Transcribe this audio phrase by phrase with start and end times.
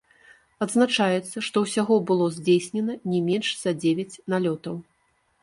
[0.65, 4.75] Адзначаецца, што ўсяго было здзейснена не менш за дзевяць налётаў.